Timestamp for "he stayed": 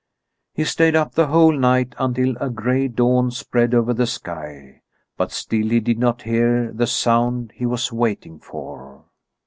0.55-0.95